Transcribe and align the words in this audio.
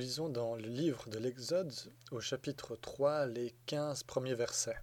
lisons 0.00 0.30
dans 0.30 0.56
le 0.56 0.66
livre 0.66 1.10
de 1.10 1.18
l'Exode 1.18 1.74
au 2.10 2.20
chapitre 2.20 2.74
3 2.74 3.26
les 3.26 3.54
15 3.66 4.04
premiers 4.04 4.34
versets. 4.34 4.80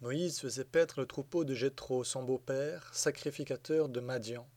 Moïse 0.00 0.40
faisait 0.40 0.64
paître 0.64 0.98
le 0.98 1.06
troupeau 1.06 1.44
de 1.44 1.54
Jéthro, 1.54 2.02
son 2.02 2.24
beau-père, 2.24 2.90
sacrificateur 2.92 3.88
de 3.88 4.00
Madian. 4.00 4.48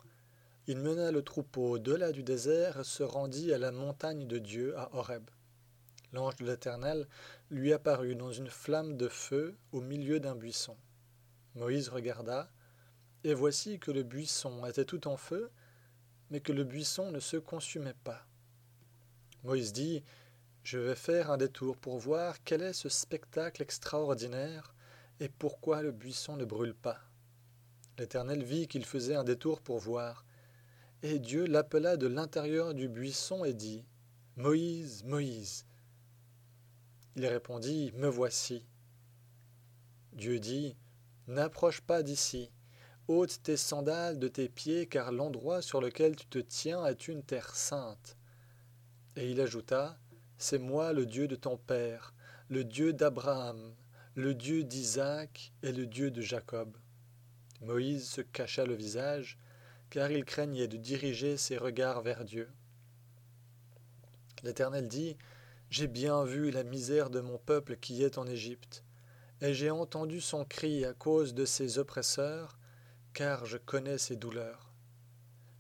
Il 0.66 0.80
mena 0.80 1.12
le 1.12 1.22
troupeau 1.22 1.74
au-delà 1.74 2.12
du 2.12 2.24
désert 2.24 2.80
et 2.80 2.84
se 2.84 3.04
rendit 3.04 3.54
à 3.54 3.60
la 3.60 3.72
montagne 3.72 4.26
de 4.26 4.40
Dieu 4.40 4.76
à 4.76 4.90
Horeb. 4.96 5.30
L'ange 6.12 6.38
de 6.38 6.46
l'Éternel 6.48 7.08
lui 7.52 7.74
apparut 7.74 8.16
dans 8.16 8.32
une 8.32 8.50
flamme 8.50 8.98
de 8.98 9.08
feu 9.08 9.56
au 9.72 9.82
milieu 9.82 10.20
d'un 10.20 10.34
buisson. 10.34 10.76
Moïse 11.54 11.90
regarda, 11.90 12.50
et 13.24 13.36
voici 13.36 13.78
que 13.78 13.92
le 13.92 14.02
buisson 14.02 14.66
était 14.66 14.86
tout 14.86 15.08
en 15.08 15.16
feu, 15.16 15.52
mais 16.30 16.42
que 16.42 16.52
le 16.52 16.64
buisson 16.64 17.12
ne 17.12 17.20
se 17.20 17.38
consumait 17.38 17.96
pas. 18.04 18.26
Moïse 19.44 19.74
dit, 19.74 20.04
Je 20.64 20.78
vais 20.78 20.96
faire 20.96 21.32
un 21.32 21.38
détour 21.38 21.78
pour 21.78 21.98
voir 21.98 22.44
quel 22.44 22.62
est 22.62 22.74
ce 22.74 22.90
spectacle 22.90 23.62
extraordinaire 23.62 24.74
et 25.20 25.30
pourquoi 25.30 25.82
le 25.82 25.92
buisson 25.92 26.38
ne 26.38 26.46
brûle 26.46 26.76
pas. 26.76 27.00
L'Éternel 27.98 28.44
vit 28.44 28.68
qu'il 28.68 28.86
faisait 28.86 29.16
un 29.16 29.24
détour 29.24 29.62
pour 29.62 29.80
voir, 29.80 30.26
et 31.02 31.20
Dieu 31.20 31.46
l'appela 31.46 31.98
de 31.98 32.08
l'intérieur 32.08 32.74
du 32.74 32.88
buisson 32.88 33.46
et 33.46 33.54
dit, 33.54 33.86
Moïse, 34.36 35.04
Moïse. 35.04 35.66
Il 37.16 37.26
répondit, 37.26 37.92
Me 37.96 38.08
voici. 38.08 38.66
Dieu 40.14 40.40
dit, 40.40 40.76
N'approche 41.28 41.82
pas 41.82 42.04
d'ici, 42.04 42.52
ôte 43.10 43.42
tes 43.42 43.58
sandales 43.58 44.20
de 44.20 44.28
tes 44.28 44.48
pieds, 44.48 44.86
car 44.86 45.12
l'endroit 45.12 45.64
sur 45.64 45.82
lequel 45.82 46.16
tu 46.16 46.28
te 46.28 46.38
tiens 46.38 46.86
est 46.86 47.08
une 47.08 47.24
terre 47.24 47.56
sainte. 47.56 48.16
Et 49.16 49.32
il 49.32 49.42
ajouta, 49.42 49.98
C'est 50.38 50.60
moi 50.60 50.94
le 50.94 51.08
Dieu 51.08 51.28
de 51.28 51.36
ton 51.36 51.58
Père, 51.58 52.14
le 52.50 52.64
Dieu 52.64 52.94
d'Abraham, 52.94 53.74
le 54.14 54.36
Dieu 54.36 54.64
d'Isaac 54.64 55.52
et 55.64 55.72
le 55.72 55.88
Dieu 55.88 56.12
de 56.12 56.22
Jacob. 56.22 56.78
Moïse 57.62 58.08
se 58.08 58.22
cacha 58.22 58.64
le 58.64 58.76
visage, 58.76 59.40
car 59.90 60.12
il 60.12 60.24
craignait 60.24 60.68
de 60.68 60.78
diriger 60.78 61.36
ses 61.36 61.58
regards 61.58 62.04
vers 62.04 62.24
Dieu. 62.24 62.48
L'Éternel 64.44 64.88
dit, 64.88 65.18
J'ai 65.72 65.88
bien 65.88 66.24
vu 66.26 66.52
la 66.52 66.64
misère 66.64 67.10
de 67.10 67.22
mon 67.22 67.40
peuple 67.40 67.76
qui 67.78 68.04
est 68.04 68.20
en 68.20 68.28
Égypte, 68.28 68.84
et 69.42 69.56
j'ai 69.56 69.72
entendu 69.72 70.22
son 70.22 70.46
cri 70.46 70.86
à 70.86 70.94
cause 70.94 71.34
de 71.34 71.46
ses 71.46 71.80
oppresseurs, 71.80 72.59
car 73.14 73.46
je 73.46 73.58
connais 73.58 73.98
ses 73.98 74.16
douleurs. 74.16 74.72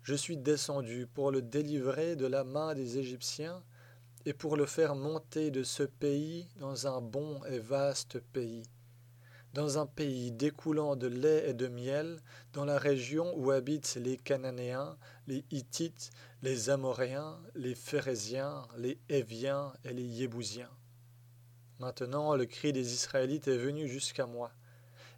Je 0.04 0.16
suis 0.16 0.38
descendu 0.38 1.08
pour 1.08 1.32
le 1.32 1.42
délivrer 1.42 2.16
de 2.16 2.26
la 2.26 2.44
main 2.44 2.74
des 2.74 2.98
Égyptiens 2.98 3.62
et 4.26 4.34
pour 4.34 4.58
le 4.58 4.66
faire 4.66 4.96
monter 4.96 5.52
de 5.52 5.64
ce 5.64 5.84
pays 5.84 6.48
dans 6.58 6.88
un 6.88 7.02
bon 7.02 7.44
et 7.46 7.60
vaste 7.60 8.20
pays, 8.20 8.64
dans 9.54 9.78
un 9.78 9.86
pays 9.86 10.32
découlant 10.32 10.96
de 10.96 11.08
lait 11.08 11.50
et 11.50 11.54
de 11.54 11.68
miel, 11.68 12.22
dans 12.54 12.66
la 12.66 12.78
région 12.78 13.34
où 13.38 13.52
habitent 13.52 13.96
les 13.96 14.18
Cananéens, 14.18 14.98
les 15.28 15.46
Hittites, 15.52 16.12
les 16.42 16.70
Amoréens, 16.70 17.40
les 17.56 17.76
Phérésiens, 17.76 18.64
les 18.78 19.00
Héviens 19.10 19.74
et 19.84 19.94
les 19.94 20.04
Yébousiens. 20.04 20.72
Maintenant 21.80 22.36
le 22.36 22.46
cri 22.46 22.74
des 22.74 22.94
Israélites 22.94 23.48
est 23.48 23.58
venu 23.58 23.88
jusqu'à 23.88 24.26
moi 24.26 24.52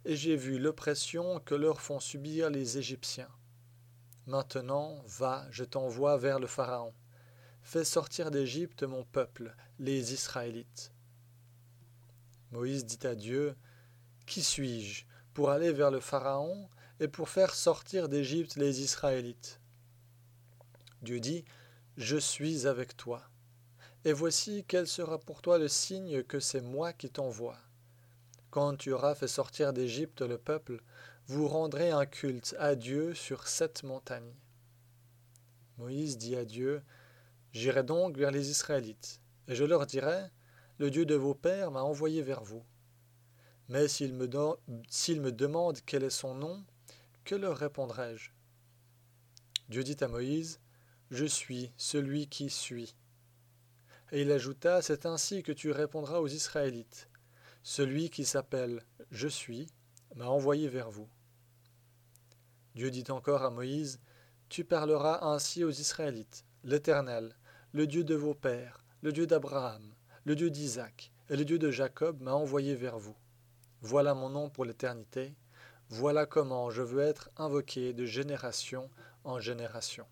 et 0.04 0.16
j'ai 0.16 0.36
vu 0.36 0.58
l'oppression 0.58 1.40
que 1.40 1.54
leur 1.54 1.80
font 1.80 2.00
subir 2.00 2.50
les 2.50 2.78
Égyptiens. 2.78 3.30
Maintenant, 4.26 5.02
va, 5.06 5.46
je 5.50 5.64
t'envoie 5.64 6.16
vers 6.16 6.38
le 6.38 6.46
Pharaon. 6.46 6.92
Fais 7.62 7.84
sortir 7.84 8.30
d'Égypte 8.30 8.82
mon 8.82 9.04
peuple, 9.04 9.54
les 9.78 10.12
Israélites. 10.12 10.92
Moïse 12.50 12.84
dit 12.84 13.06
à 13.06 13.14
Dieu, 13.14 13.56
Qui 14.26 14.42
suis-je 14.42 15.04
pour 15.34 15.50
aller 15.50 15.72
vers 15.72 15.90
le 15.90 16.00
Pharaon 16.00 16.68
et 17.00 17.08
pour 17.08 17.28
faire 17.28 17.54
sortir 17.54 18.08
d'Égypte 18.08 18.56
les 18.56 18.80
Israélites? 18.80 19.60
Dieu 21.02 21.20
dit, 21.20 21.44
Je 21.96 22.16
suis 22.16 22.66
avec 22.66 22.96
toi. 22.96 23.22
Et 24.04 24.12
voici 24.12 24.64
quel 24.66 24.88
sera 24.88 25.18
pour 25.18 25.42
toi 25.42 25.58
le 25.58 25.68
signe 25.68 26.24
que 26.24 26.40
c'est 26.40 26.60
moi 26.60 26.92
qui 26.92 27.08
t'envoie. 27.08 27.58
Quand 28.52 28.76
tu 28.76 28.92
auras 28.92 29.14
fait 29.14 29.28
sortir 29.28 29.72
d'Égypte 29.72 30.20
le 30.20 30.36
peuple, 30.36 30.82
vous 31.26 31.48
rendrez 31.48 31.90
un 31.90 32.04
culte 32.04 32.54
à 32.58 32.74
Dieu 32.74 33.14
sur 33.14 33.48
cette 33.48 33.82
montagne. 33.82 34.34
Moïse 35.78 36.18
dit 36.18 36.36
à 36.36 36.44
Dieu, 36.44 36.82
J'irai 37.52 37.82
donc 37.82 38.18
vers 38.18 38.30
les 38.30 38.50
Israélites, 38.50 39.22
et 39.48 39.54
je 39.54 39.64
leur 39.64 39.86
dirai, 39.86 40.26
Le 40.76 40.90
Dieu 40.90 41.06
de 41.06 41.14
vos 41.14 41.34
pères 41.34 41.70
m'a 41.70 41.80
envoyé 41.80 42.20
vers 42.20 42.44
vous. 42.44 42.62
Mais 43.70 43.88
s'ils 43.88 44.12
me, 44.12 44.26
me 44.26 45.30
demandent 45.32 45.80
quel 45.86 46.02
est 46.02 46.10
son 46.10 46.34
nom, 46.34 46.62
que 47.24 47.34
leur 47.34 47.56
répondrai-je? 47.56 48.32
Dieu 49.70 49.82
dit 49.82 49.96
à 50.04 50.08
Moïse, 50.08 50.60
Je 51.10 51.24
suis 51.24 51.72
celui 51.78 52.26
qui 52.26 52.50
suis. 52.50 52.96
Et 54.10 54.20
il 54.20 54.30
ajouta, 54.30 54.82
C'est 54.82 55.06
ainsi 55.06 55.42
que 55.42 55.52
tu 55.52 55.70
répondras 55.70 56.18
aux 56.18 56.28
Israélites. 56.28 57.08
Celui 57.62 58.10
qui 58.10 58.24
s'appelle 58.24 58.84
Je 59.10 59.28
suis 59.28 59.68
m'a 60.16 60.26
envoyé 60.26 60.68
vers 60.68 60.90
vous. 60.90 61.08
Dieu 62.74 62.90
dit 62.90 63.04
encore 63.10 63.42
à 63.42 63.50
Moïse, 63.50 64.00
Tu 64.48 64.64
parleras 64.64 65.24
ainsi 65.24 65.62
aux 65.62 65.70
Israélites, 65.70 66.44
l'Éternel, 66.64 67.36
le 67.72 67.86
Dieu 67.86 68.04
de 68.04 68.14
vos 68.14 68.34
pères, 68.34 68.84
le 69.02 69.12
Dieu 69.12 69.26
d'Abraham, 69.26 69.82
le 70.24 70.34
Dieu 70.34 70.50
d'Isaac 70.50 71.12
et 71.30 71.36
le 71.36 71.44
Dieu 71.44 71.58
de 71.58 71.70
Jacob 71.70 72.20
m'a 72.20 72.34
envoyé 72.34 72.74
vers 72.74 72.98
vous. 72.98 73.16
Voilà 73.80 74.14
mon 74.14 74.28
nom 74.28 74.50
pour 74.50 74.64
l'éternité, 74.64 75.34
voilà 75.88 76.26
comment 76.26 76.70
je 76.70 76.82
veux 76.82 77.02
être 77.02 77.30
invoqué 77.36 77.92
de 77.92 78.06
génération 78.06 78.90
en 79.24 79.40
génération. 79.40 80.06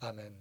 Amen. 0.00 0.32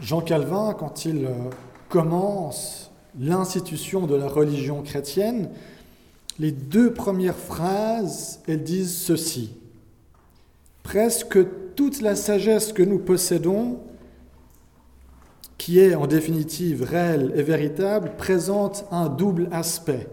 Jean 0.00 0.22
Calvin, 0.22 0.74
quand 0.74 1.04
il 1.04 1.24
euh, 1.24 1.50
commence 1.94 2.90
l'institution 3.20 4.08
de 4.08 4.16
la 4.16 4.26
religion 4.26 4.82
chrétienne, 4.82 5.50
les 6.40 6.50
deux 6.50 6.92
premières 6.92 7.36
phrases, 7.36 8.40
elles 8.48 8.64
disent 8.64 8.96
ceci. 8.96 9.52
Presque 10.82 11.38
toute 11.76 12.00
la 12.00 12.16
sagesse 12.16 12.72
que 12.72 12.82
nous 12.82 12.98
possédons, 12.98 13.78
qui 15.56 15.78
est 15.78 15.94
en 15.94 16.08
définitive 16.08 16.82
réelle 16.82 17.32
et 17.36 17.44
véritable, 17.44 18.14
présente 18.18 18.86
un 18.90 19.08
double 19.08 19.48
aspect, 19.52 20.08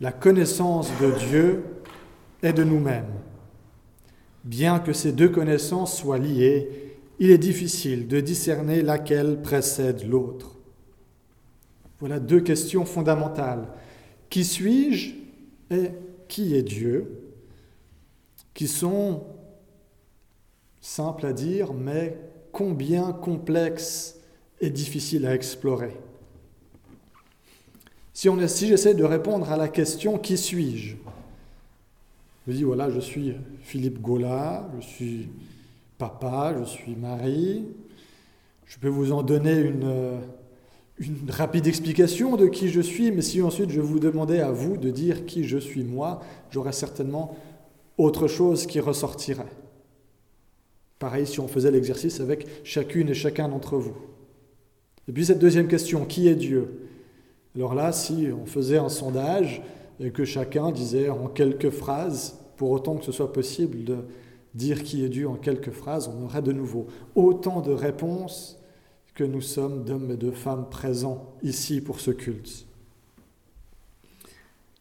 la 0.00 0.12
connaissance 0.12 0.88
de 1.00 1.10
Dieu 1.30 1.64
et 2.44 2.52
de 2.52 2.62
nous-mêmes. 2.62 3.10
Bien 4.44 4.78
que 4.78 4.92
ces 4.92 5.10
deux 5.10 5.30
connaissances 5.30 5.98
soient 5.98 6.18
liées, 6.18 6.96
il 7.18 7.32
est 7.32 7.38
difficile 7.38 8.06
de 8.06 8.20
discerner 8.20 8.82
laquelle 8.82 9.42
précède 9.42 10.08
l'autre. 10.08 10.59
Voilà 12.00 12.18
deux 12.18 12.40
questions 12.40 12.84
fondamentales. 12.84 13.68
Qui 14.28 14.44
suis-je 14.44 15.14
et 15.70 15.90
qui 16.28 16.56
est 16.56 16.62
Dieu 16.62 17.20
qui 18.54 18.68
sont 18.68 19.24
simples 20.80 21.26
à 21.26 21.32
dire, 21.32 21.72
mais 21.72 22.18
combien 22.52 23.12
complexes 23.12 24.16
et 24.60 24.70
difficiles 24.70 25.26
à 25.26 25.34
explorer. 25.34 25.96
Si, 28.12 28.28
j'essaie 28.66 28.94
de 28.94 29.04
répondre 29.04 29.50
à 29.50 29.56
la 29.56 29.68
question 29.68 30.18
qui 30.18 30.36
suis-je? 30.36 30.96
Je 32.46 32.52
dis 32.52 32.64
voilà, 32.64 32.90
je 32.90 33.00
suis 33.00 33.34
Philippe 33.62 34.00
Gaula, 34.00 34.68
je 34.78 34.86
suis 34.86 35.28
papa, 35.96 36.54
je 36.58 36.64
suis 36.64 36.96
mari. 36.96 37.66
Je 38.66 38.78
peux 38.78 38.88
vous 38.88 39.12
en 39.12 39.22
donner 39.22 39.58
une, 39.58 40.20
une 41.00 41.30
rapide 41.30 41.66
explication 41.66 42.36
de 42.36 42.46
qui 42.46 42.68
je 42.68 42.82
suis, 42.82 43.10
mais 43.10 43.22
si 43.22 43.40
ensuite 43.40 43.70
je 43.70 43.80
vous 43.80 43.98
demandais 43.98 44.40
à 44.40 44.52
vous 44.52 44.76
de 44.76 44.90
dire 44.90 45.24
qui 45.24 45.44
je 45.44 45.56
suis 45.56 45.82
moi, 45.82 46.20
j'aurais 46.50 46.72
certainement 46.72 47.36
autre 47.96 48.28
chose 48.28 48.66
qui 48.66 48.80
ressortirait. 48.80 49.50
Pareil 50.98 51.26
si 51.26 51.40
on 51.40 51.48
faisait 51.48 51.70
l'exercice 51.70 52.20
avec 52.20 52.46
chacune 52.64 53.08
et 53.08 53.14
chacun 53.14 53.48
d'entre 53.48 53.78
vous. 53.78 53.96
Et 55.08 55.12
puis 55.12 55.24
cette 55.24 55.38
deuxième 55.38 55.68
question, 55.68 56.04
qui 56.04 56.28
est 56.28 56.34
Dieu? 56.34 56.90
Alors 57.56 57.74
là, 57.74 57.92
si 57.92 58.28
on 58.38 58.44
faisait 58.44 58.76
un 58.76 58.90
sondage 58.90 59.62
et 60.00 60.10
que 60.10 60.26
chacun 60.26 60.70
disait 60.70 61.08
en 61.08 61.28
quelques 61.28 61.70
phrases, 61.70 62.38
pour 62.58 62.70
autant 62.72 62.96
que 62.96 63.06
ce 63.06 63.12
soit 63.12 63.32
possible 63.32 63.84
de 63.84 63.96
dire 64.54 64.82
qui 64.82 65.02
est 65.02 65.08
Dieu 65.08 65.26
en 65.26 65.36
quelques 65.36 65.70
phrases, 65.70 66.08
on 66.14 66.24
aurait 66.26 66.42
de 66.42 66.52
nouveau 66.52 66.88
autant 67.14 67.62
de 67.62 67.72
réponses 67.72 68.59
que 69.20 69.24
nous 69.26 69.42
sommes 69.42 69.84
d'hommes 69.84 70.10
et 70.12 70.16
de 70.16 70.30
femmes 70.30 70.64
présents 70.70 71.34
ici 71.42 71.82
pour 71.82 72.00
ce 72.00 72.10
culte. 72.10 72.64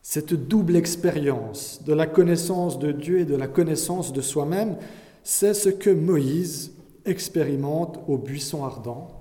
Cette 0.02 0.34
double 0.34 0.78
expérience 0.78 1.84
de 1.84 1.92
la 1.92 2.08
connaissance 2.08 2.80
de 2.80 2.94
Dieu 2.94 3.20
et 3.20 3.26
de 3.26 3.36
la 3.36 3.50
connaissance 3.50 4.14
de 4.14 4.22
soi-même, 4.22 4.78
c'est 5.26 5.54
ce 5.54 5.68
que 5.68 5.90
Moïse 5.90 6.72
expérimente 7.04 8.00
au 8.08 8.18
buisson 8.18 8.64
ardent 8.64 9.20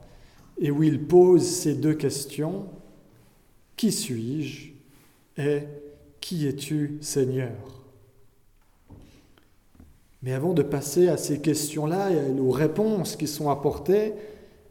et 0.60 0.70
où 0.70 0.84
il 0.84 1.02
pose 1.02 1.44
ces 1.44 1.74
deux 1.74 1.94
questions. 1.94 2.66
Qui 3.76 3.90
suis-je 3.90 4.68
et 5.36 5.62
qui 6.20 6.46
es-tu 6.46 6.98
Seigneur? 7.00 7.56
Mais 10.22 10.32
avant 10.32 10.54
de 10.54 10.62
passer 10.62 11.08
à 11.08 11.16
ces 11.16 11.40
questions-là 11.40 12.12
et 12.12 12.38
aux 12.38 12.52
réponses 12.52 13.16
qui 13.16 13.26
sont 13.26 13.50
apportées, 13.50 14.12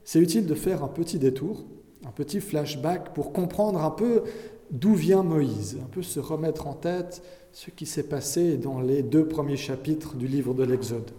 c'est 0.08 0.22
utile 0.22 0.46
de 0.46 0.56
faire 0.56 0.86
un 0.86 0.88
petit 0.88 1.20
détour, 1.20 1.66
un 2.06 2.12
petit 2.12 2.40
flashback 2.40 3.14
pour 3.14 3.34
comprendre 3.34 3.84
un 3.84 3.92
peu 3.92 4.24
d'où 4.72 4.94
vient 4.94 5.22
Moïse, 5.22 5.78
un 5.84 5.90
peu 5.90 6.02
se 6.02 6.22
remettre 6.22 6.66
en 6.66 6.74
tête 6.74 7.22
ce 7.52 7.72
qui 7.72 7.86
s'est 7.86 8.08
passé 8.08 8.56
dans 8.56 8.80
les 8.80 9.04
deux 9.04 9.28
premiers 9.28 9.58
chapitres 9.58 10.16
du 10.16 10.26
livre 10.26 10.54
de 10.54 10.64
l'Exode. 10.64 11.12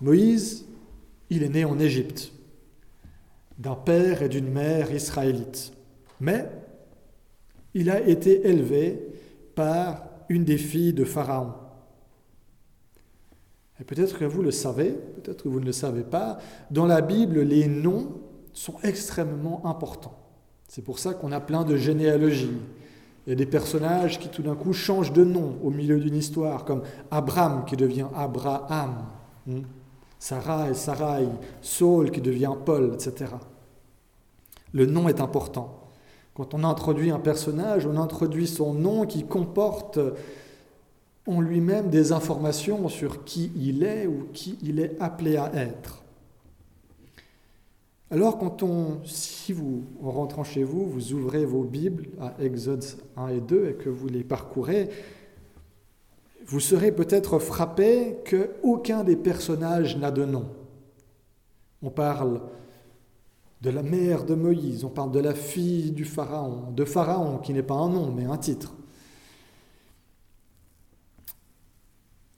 Moïse, 0.00 0.66
il 1.30 1.44
est 1.44 1.50
né 1.50 1.64
en 1.64 1.78
Égypte, 1.78 2.32
d'un 3.60 3.76
père 3.76 4.22
et 4.22 4.28
d'une 4.28 4.50
mère 4.50 4.92
israélites, 4.92 5.72
mais 6.18 6.50
il 7.74 7.90
a 7.90 8.00
été 8.00 8.44
élevé 8.48 9.06
par 9.54 10.02
une 10.28 10.42
des 10.44 10.58
filles 10.58 10.94
de 10.94 11.04
Pharaon. 11.04 11.52
Et 13.80 13.84
peut-être 13.84 14.18
que 14.18 14.24
vous 14.24 14.42
le 14.42 14.50
savez, 14.50 14.90
peut-être 14.90 15.44
que 15.44 15.48
vous 15.48 15.60
ne 15.60 15.64
le 15.64 15.72
savez 15.72 16.02
pas, 16.02 16.38
dans 16.70 16.86
la 16.86 17.00
Bible, 17.00 17.40
les 17.40 17.66
noms 17.66 18.20
sont 18.52 18.74
extrêmement 18.82 19.64
importants. 19.64 20.18
C'est 20.68 20.82
pour 20.82 20.98
ça 20.98 21.14
qu'on 21.14 21.32
a 21.32 21.40
plein 21.40 21.64
de 21.64 21.76
généalogies. 21.76 22.58
Il 23.26 23.30
y 23.30 23.32
a 23.32 23.36
des 23.36 23.46
personnages 23.46 24.18
qui 24.18 24.28
tout 24.28 24.42
d'un 24.42 24.54
coup 24.54 24.72
changent 24.72 25.12
de 25.12 25.24
nom 25.24 25.56
au 25.62 25.70
milieu 25.70 25.98
d'une 25.98 26.16
histoire, 26.16 26.64
comme 26.64 26.82
Abraham 27.10 27.64
qui 27.64 27.76
devient 27.76 28.06
Abraham, 28.14 29.06
hmm? 29.46 29.60
Sarah 30.18 30.68
et 30.68 30.74
Sarai, 30.74 31.26
Saul 31.62 32.10
qui 32.10 32.20
devient 32.20 32.52
Paul, 32.64 32.92
etc. 32.94 33.32
Le 34.72 34.84
nom 34.84 35.08
est 35.08 35.20
important. 35.20 35.88
Quand 36.34 36.52
on 36.54 36.62
introduit 36.64 37.10
un 37.10 37.18
personnage, 37.18 37.86
on 37.86 37.96
introduit 37.96 38.46
son 38.46 38.74
nom 38.74 39.06
qui 39.06 39.24
comporte 39.24 39.98
en 41.26 41.40
lui-même 41.40 41.90
des 41.90 42.12
informations 42.12 42.88
sur 42.88 43.24
qui 43.24 43.52
il 43.56 43.82
est 43.82 44.06
ou 44.06 44.28
qui 44.32 44.58
il 44.62 44.80
est 44.80 45.00
appelé 45.00 45.36
à 45.36 45.50
être. 45.54 46.02
Alors 48.10 48.38
quand 48.38 48.64
on, 48.64 49.00
si 49.04 49.52
vous, 49.52 49.84
en 50.02 50.10
rentrant 50.10 50.42
chez 50.42 50.64
vous, 50.64 50.84
vous 50.86 51.12
ouvrez 51.12 51.44
vos 51.44 51.62
Bibles 51.62 52.08
à 52.20 52.34
Exode 52.42 52.84
1 53.16 53.28
et 53.28 53.40
2 53.40 53.68
et 53.68 53.74
que 53.74 53.88
vous 53.88 54.08
les 54.08 54.24
parcourez, 54.24 54.88
vous 56.46 56.58
serez 56.58 56.90
peut-être 56.90 57.38
frappé 57.38 58.16
qu'aucun 58.28 59.04
des 59.04 59.14
personnages 59.14 59.96
n'a 59.96 60.10
de 60.10 60.24
nom. 60.24 60.46
On 61.82 61.90
parle 61.90 62.40
de 63.60 63.70
la 63.70 63.84
mère 63.84 64.24
de 64.24 64.34
Moïse, 64.34 64.84
on 64.84 64.88
parle 64.88 65.12
de 65.12 65.20
la 65.20 65.34
fille 65.34 65.92
du 65.92 66.04
Pharaon, 66.04 66.72
de 66.72 66.84
Pharaon 66.84 67.38
qui 67.38 67.52
n'est 67.52 67.62
pas 67.62 67.74
un 67.74 67.90
nom 67.90 68.10
mais 68.10 68.24
un 68.24 68.38
titre. 68.38 68.74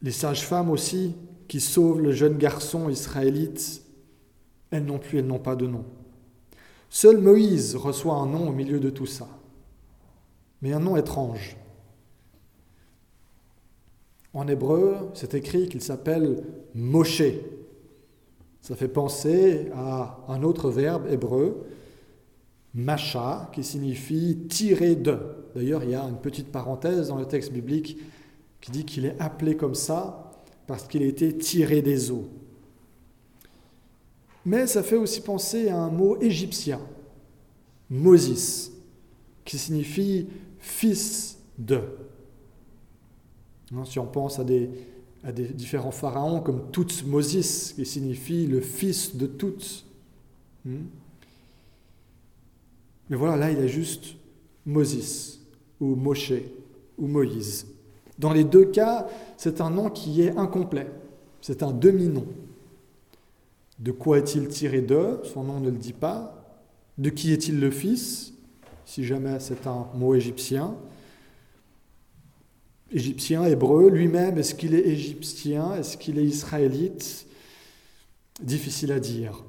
Les 0.03 0.11
sages-femmes 0.11 0.71
aussi, 0.71 1.15
qui 1.49 1.61
sauvent 1.61 2.01
le 2.01 2.13
jeune 2.13 2.39
garçon 2.39 2.89
israélite, 2.89 3.83
elles 4.71 4.85
non 4.85 4.99
plus, 4.99 5.19
elles 5.19 5.27
n'ont 5.27 5.39
pas 5.39 5.57
de 5.57 5.67
nom. 5.67 5.85
Seul 6.89 7.19
Moïse 7.19 7.77
reçoit 7.77 8.15
un 8.15 8.27
nom 8.27 8.49
au 8.49 8.53
milieu 8.53 8.81
de 8.81 8.91
tout 8.91 9.07
ça, 9.07 9.29
mais 10.61 10.73
un 10.73 10.81
nom 10.81 10.97
étrange. 10.97 11.57
En 14.35 14.49
hébreu, 14.49 15.11
c'est 15.15 15.35
écrit 15.35 15.69
qu'il 15.69 15.83
s'appelle 15.83 16.43
Moshe. 16.75 17.23
Ça 18.61 18.77
fait 18.77 18.89
penser 18.89 19.71
à 19.75 20.19
un 20.29 20.43
autre 20.43 20.71
verbe 20.71 21.07
hébreu, 21.11 21.67
macha, 22.75 23.51
qui 23.53 23.63
signifie 23.63 24.47
tirer 24.49 24.95
de. 24.97 25.19
D'ailleurs, 25.55 25.85
il 25.85 25.91
y 25.91 25.95
a 25.95 26.05
une 26.05 26.21
petite 26.21 26.51
parenthèse 26.51 27.09
dans 27.09 27.19
le 27.19 27.27
texte 27.27 27.53
biblique 27.53 27.99
qui 28.63 28.71
dit 28.71 28.85
qu'il 28.87 29.05
est 29.05 29.21
appelé 29.21 29.57
comme 29.57 29.75
ça 29.75 30.31
parce 30.67 30.87
qu'il 30.87 31.03
a 31.03 31.07
été 31.07 31.37
tiré 31.37 31.83
des 31.83 32.11
eaux. 32.11 32.29
Mais 34.47 34.67
ça 34.67 34.83
fait 34.83 34.97
aussi 34.97 35.21
penser 35.21 35.69
à 35.69 35.77
un 35.77 35.91
mot 35.91 36.19
égyptien, 36.21 36.81
Moses, 37.91 38.73
qui 39.45 39.59
signifie 39.59 40.29
fils 40.59 41.39
de. 41.59 41.81
Si 43.85 43.99
on 43.99 44.07
pense 44.07 44.39
à 44.39 44.45
des, 44.45 44.69
différents 45.55 45.91
pharaons 45.91 46.41
comme 46.41 46.69
Moses, 47.07 47.73
qui 47.73 47.85
signifie 47.85 48.47
le 48.47 48.61
fils 48.61 49.17
de 49.17 49.27
toutes. 49.27 49.85
Hmm? 50.65 50.85
Mais 53.11 53.17
voilà, 53.17 53.37
là, 53.37 53.51
il 53.51 53.59
est 53.59 53.69
juste 53.69 54.15
Moses, 54.67 55.41
ou 55.81 55.97
Moshe, 55.97 56.33
ou 56.99 57.07
Moïse. 57.07 57.67
Dans 58.19 58.33
les 58.33 58.45
deux 58.45 58.67
cas, 58.67 59.07
c'est 59.37 59.61
un 59.61 59.71
nom 59.71 59.91
qui 59.91 60.23
est 60.23 60.37
incomplet. 60.37 60.87
C'est 61.41 61.63
un 61.63 61.73
demi-nom. 61.73 62.27
De 63.79 63.91
quoi 63.91 64.19
est-il 64.19 64.49
tiré 64.49 64.81
de? 64.81 65.19
Son 65.25 65.45
nom 65.45 65.61
ne 65.61 65.71
le 65.71 65.77
dit 65.77 65.93
pas. 65.93 66.45
De 66.99 67.11
qui 67.11 67.33
est-il 67.33 67.59
le 67.59 67.71
fils? 67.71 68.33
Si 68.85 69.05
jamais 69.05 69.41
c'est 69.41 69.67
un 69.67 69.87
mot 69.95 70.15
égyptien. 70.15 70.77
Égyptien, 72.93 73.45
hébreu, 73.45 73.89
lui-même, 73.89 74.39
est-ce 74.39 74.55
qu'il 74.55 74.75
est 74.75 74.87
égyptien? 74.87 75.75
Est-ce 75.75 75.97
qu'il 75.97 76.19
est 76.19 76.25
israélite? 76.25 77.27
Difficile 78.43 78.93
à 78.93 79.01
dire. 79.01 79.43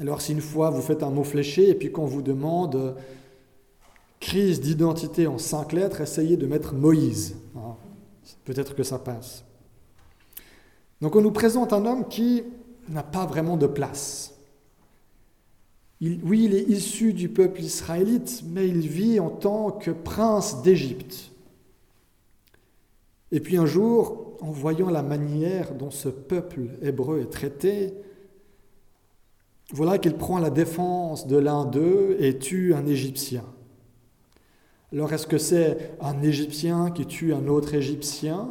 Alors 0.00 0.20
si 0.20 0.32
une 0.32 0.40
fois 0.40 0.70
vous 0.70 0.82
faites 0.82 1.02
un 1.02 1.10
mot 1.10 1.24
fléché 1.24 1.70
et 1.70 1.74
puis 1.74 1.90
qu'on 1.90 2.06
vous 2.06 2.22
demande 2.22 2.96
crise 4.20 4.60
d'identité 4.60 5.26
en 5.26 5.38
cinq 5.38 5.72
lettres, 5.72 6.00
essayez 6.00 6.36
de 6.36 6.46
mettre 6.46 6.74
Moïse. 6.74 7.36
Peut-être 8.44 8.74
que 8.74 8.82
ça 8.82 8.98
passe. 8.98 9.44
Donc 11.00 11.16
on 11.16 11.20
nous 11.20 11.32
présente 11.32 11.72
un 11.72 11.84
homme 11.86 12.08
qui 12.08 12.44
n'a 12.88 13.02
pas 13.02 13.26
vraiment 13.26 13.56
de 13.56 13.66
place. 13.66 14.34
oui, 16.00 16.44
il 16.44 16.54
est 16.54 16.68
issu 16.68 17.12
du 17.12 17.28
peuple 17.28 17.60
israélite, 17.62 18.42
mais 18.46 18.68
il 18.68 18.88
vit 18.88 19.20
en 19.20 19.30
tant 19.30 19.70
que 19.70 19.90
prince 19.90 20.62
d'Égypte. 20.62 21.30
Et 23.32 23.40
puis 23.40 23.56
un 23.56 23.66
jour, 23.66 24.36
en 24.40 24.50
voyant 24.50 24.90
la 24.90 25.02
manière 25.02 25.74
dont 25.74 25.90
ce 25.90 26.08
peuple 26.08 26.68
hébreu 26.82 27.20
est 27.20 27.30
traité, 27.30 27.94
voilà 29.72 29.98
qu'il 29.98 30.14
prend 30.14 30.38
la 30.38 30.50
défense 30.50 31.26
de 31.26 31.36
l'un 31.36 31.64
d'eux 31.64 32.16
et 32.20 32.38
tue 32.38 32.74
un 32.74 32.86
Égyptien. 32.86 33.44
Alors 34.94 35.12
est-ce 35.12 35.26
que 35.26 35.38
c'est 35.38 35.90
un 36.00 36.22
Égyptien 36.22 36.92
qui 36.92 37.04
tue 37.04 37.34
un 37.34 37.48
autre 37.48 37.74
Égyptien? 37.74 38.50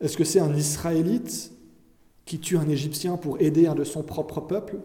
Est-ce 0.00 0.16
que 0.16 0.24
c'est 0.24 0.40
un 0.40 0.56
Israélite 0.56 1.52
qui 2.24 2.40
tue 2.40 2.56
un 2.56 2.70
Égyptien 2.70 3.18
pour 3.18 3.38
aider 3.38 3.66
un 3.66 3.74
de 3.74 3.84
son 3.84 4.02
propre 4.02 4.40
peuple? 4.40 4.78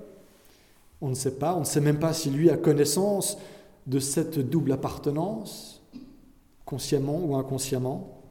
On 0.99 1.07
ne 1.07 1.15
sait 1.15 1.35
pas, 1.35 1.55
on 1.55 1.61
ne 1.61 1.65
sait 1.65 1.79
même 1.79 1.99
pas 1.99 2.11
si 2.11 2.29
lui 2.29 2.49
a 2.49 2.57
connaissance 2.57 3.37
de 3.85 3.99
cette 3.99 4.39
double 4.39 4.73
appartenance, 4.73 5.81
consciemment 6.65 7.21
ou 7.23 7.37
inconsciemment. 7.37 8.21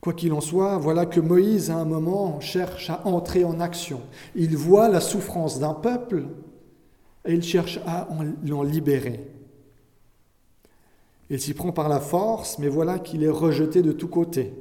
Quoi 0.00 0.12
qu'il 0.12 0.32
en 0.32 0.40
soit, 0.40 0.78
voilà 0.78 1.04
que 1.04 1.18
Moïse, 1.18 1.68
à 1.72 1.78
un 1.78 1.84
moment, 1.84 2.38
cherche 2.38 2.90
à 2.90 3.04
entrer 3.08 3.42
en 3.42 3.58
action. 3.58 4.02
Il 4.36 4.56
voit 4.56 4.88
la 4.88 5.00
souffrance 5.00 5.58
d'un 5.58 5.74
peuple 5.74 6.26
et 7.24 7.34
il 7.34 7.42
cherche 7.42 7.78
à 7.86 8.08
l'en 8.44 8.62
libérer. 8.62 9.20
Il 11.28 11.40
s'y 11.40 11.54
prend 11.54 11.72
par 11.72 11.88
la 11.88 12.00
force, 12.00 12.58
mais 12.58 12.68
voilà 12.68 12.98
qu'il 12.98 13.22
est 13.22 13.28
rejeté 13.28 13.82
de 13.82 13.92
tous 13.92 14.08
côtés. 14.08 14.52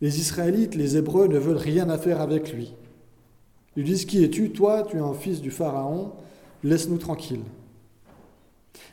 Les 0.00 0.20
Israélites, 0.20 0.76
les 0.76 0.96
Hébreux, 0.96 1.26
ne 1.26 1.38
veulent 1.38 1.56
rien 1.56 1.90
à 1.90 1.98
faire 1.98 2.20
avec 2.20 2.52
lui. 2.52 2.74
Ils 3.76 3.84
disent 3.84 4.04
Qui 4.04 4.22
es-tu 4.22 4.50
Toi, 4.50 4.84
tu 4.88 4.96
es 4.96 5.00
un 5.00 5.14
fils 5.14 5.40
du 5.40 5.50
Pharaon, 5.50 6.12
laisse-nous 6.62 6.98
tranquilles. 6.98 7.42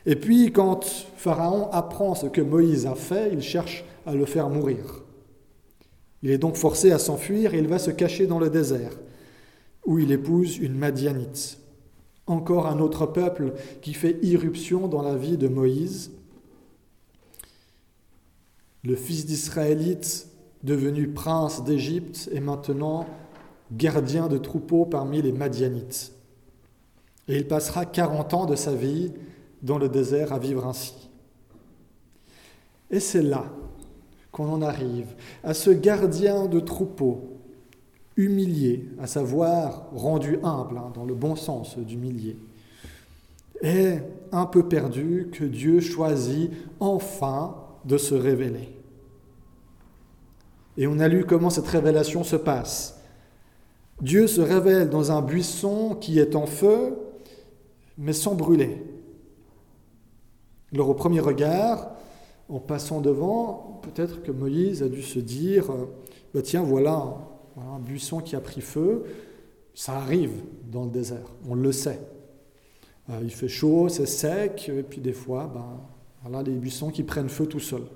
Et 0.04 0.16
puis, 0.16 0.52
quand 0.52 0.84
Pharaon 1.16 1.70
apprend 1.70 2.16
ce 2.16 2.26
que 2.26 2.40
Moïse 2.40 2.86
a 2.86 2.96
fait, 2.96 3.30
il 3.32 3.42
cherche 3.42 3.84
à 4.04 4.14
le 4.14 4.26
faire 4.26 4.48
mourir. 4.48 5.02
Il 6.22 6.30
est 6.30 6.38
donc 6.38 6.56
forcé 6.56 6.90
à 6.90 6.98
s'enfuir 6.98 7.54
et 7.54 7.58
il 7.58 7.68
va 7.68 7.78
se 7.78 7.92
cacher 7.92 8.26
dans 8.26 8.40
le 8.40 8.50
désert, 8.50 8.92
où 9.84 10.00
il 10.00 10.10
épouse 10.10 10.58
une 10.58 10.74
Madianite. 10.74 11.58
Encore 12.26 12.66
un 12.66 12.80
autre 12.80 13.06
peuple 13.06 13.54
qui 13.82 13.94
fait 13.94 14.18
irruption 14.22 14.88
dans 14.88 15.02
la 15.02 15.16
vie 15.16 15.36
de 15.36 15.48
Moïse. 15.48 16.10
Le 18.82 18.96
fils 18.96 19.26
d'Israélite, 19.26 20.28
devenu 20.62 21.08
prince 21.08 21.64
d'Égypte, 21.64 22.28
est 22.32 22.40
maintenant 22.40 23.06
gardien 23.72 24.28
de 24.28 24.38
troupeaux 24.38 24.86
parmi 24.86 25.22
les 25.22 25.32
Madianites. 25.32 26.12
Et 27.28 27.36
il 27.36 27.46
passera 27.48 27.84
40 27.84 28.34
ans 28.34 28.46
de 28.46 28.56
sa 28.56 28.74
vie 28.74 29.12
dans 29.62 29.78
le 29.78 29.88
désert 29.88 30.32
à 30.32 30.38
vivre 30.38 30.66
ainsi. 30.66 30.94
Et 32.90 33.00
c'est 33.00 33.22
là 33.22 33.46
qu'on 34.30 34.48
en 34.48 34.62
arrive 34.62 35.14
à 35.42 35.54
ce 35.54 35.70
gardien 35.70 36.46
de 36.46 36.60
troupeau, 36.60 37.35
humilié, 38.16 38.88
à 38.98 39.06
savoir 39.06 39.88
rendu 39.94 40.38
humble, 40.42 40.78
hein, 40.78 40.90
dans 40.94 41.04
le 41.04 41.14
bon 41.14 41.36
sens 41.36 41.78
d'humilié, 41.78 42.36
est 43.62 44.02
un 44.32 44.46
peu 44.46 44.68
perdu 44.68 45.28
que 45.32 45.44
Dieu 45.44 45.80
choisit 45.80 46.50
enfin 46.80 47.56
de 47.84 47.96
se 47.96 48.14
révéler. 48.14 48.68
Et 50.76 50.86
on 50.86 50.98
a 50.98 51.08
lu 51.08 51.24
comment 51.24 51.50
cette 51.50 51.66
révélation 51.66 52.22
se 52.22 52.36
passe. 52.36 53.00
Dieu 54.02 54.26
se 54.26 54.42
révèle 54.42 54.90
dans 54.90 55.10
un 55.10 55.22
buisson 55.22 55.96
qui 55.98 56.18
est 56.18 56.36
en 56.36 56.46
feu, 56.46 56.98
mais 57.96 58.12
sans 58.12 58.34
brûler. 58.34 58.82
Alors 60.74 60.90
au 60.90 60.94
premier 60.94 61.20
regard, 61.20 61.92
en 62.48 62.60
passant 62.60 63.00
devant, 63.00 63.80
peut-être 63.82 64.22
que 64.22 64.32
Moïse 64.32 64.82
a 64.82 64.88
dû 64.88 65.02
se 65.02 65.18
dire, 65.18 65.72
bah, 66.34 66.42
tiens, 66.42 66.62
voilà, 66.62 67.16
un 67.56 67.78
buisson 67.78 68.20
qui 68.20 68.36
a 68.36 68.40
pris 68.40 68.60
feu, 68.60 69.04
ça 69.74 69.96
arrive 69.96 70.42
dans 70.70 70.84
le 70.84 70.90
désert, 70.90 71.26
on 71.48 71.54
le 71.54 71.72
sait. 71.72 72.00
Euh, 73.10 73.20
il 73.22 73.30
fait 73.30 73.48
chaud, 73.48 73.88
c'est 73.88 74.06
sec, 74.06 74.68
et 74.68 74.82
puis 74.82 75.00
des 75.00 75.12
fois, 75.12 75.50
ben, 75.52 75.80
voilà 76.22 76.42
les 76.42 76.56
buissons 76.56 76.90
qui 76.90 77.02
prennent 77.02 77.28
feu 77.28 77.46
tout 77.46 77.60
seuls. 77.60 77.86